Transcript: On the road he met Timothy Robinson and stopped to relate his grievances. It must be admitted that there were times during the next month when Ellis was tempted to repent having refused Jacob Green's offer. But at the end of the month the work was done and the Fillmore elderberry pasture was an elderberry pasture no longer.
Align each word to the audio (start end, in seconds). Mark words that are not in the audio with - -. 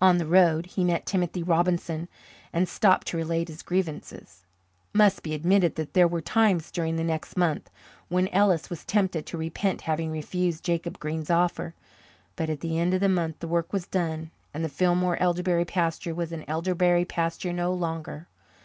On 0.00 0.18
the 0.18 0.26
road 0.26 0.66
he 0.66 0.84
met 0.84 1.04
Timothy 1.04 1.42
Robinson 1.42 2.06
and 2.52 2.68
stopped 2.68 3.08
to 3.08 3.16
relate 3.16 3.48
his 3.48 3.60
grievances. 3.62 4.44
It 4.94 4.96
must 4.98 5.24
be 5.24 5.34
admitted 5.34 5.74
that 5.74 5.94
there 5.94 6.06
were 6.06 6.20
times 6.20 6.70
during 6.70 6.94
the 6.94 7.02
next 7.02 7.36
month 7.36 7.68
when 8.08 8.28
Ellis 8.28 8.70
was 8.70 8.84
tempted 8.84 9.26
to 9.26 9.36
repent 9.36 9.80
having 9.80 10.12
refused 10.12 10.62
Jacob 10.62 11.00
Green's 11.00 11.28
offer. 11.28 11.74
But 12.36 12.50
at 12.50 12.60
the 12.60 12.78
end 12.78 12.94
of 12.94 13.00
the 13.00 13.08
month 13.08 13.40
the 13.40 13.48
work 13.48 13.72
was 13.72 13.88
done 13.88 14.30
and 14.54 14.64
the 14.64 14.68
Fillmore 14.68 15.16
elderberry 15.20 15.64
pasture 15.64 16.14
was 16.14 16.30
an 16.30 16.44
elderberry 16.46 17.04
pasture 17.04 17.52
no 17.52 17.72
longer. 17.72 18.28